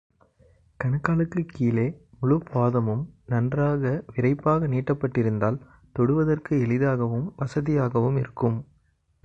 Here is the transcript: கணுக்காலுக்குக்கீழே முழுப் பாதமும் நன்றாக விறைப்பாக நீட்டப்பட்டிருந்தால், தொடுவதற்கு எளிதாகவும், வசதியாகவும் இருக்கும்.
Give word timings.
கணுக்காலுக்குக்கீழே 0.79 1.85
முழுப் 2.19 2.47
பாதமும் 2.53 3.03
நன்றாக 3.25 3.83
விறைப்பாக 4.15 4.67
நீட்டப்பட்டிருந்தால், 4.67 5.61
தொடுவதற்கு 5.95 6.59
எளிதாகவும், 6.59 7.33
வசதியாகவும் 7.37 8.17
இருக்கும். 8.17 8.59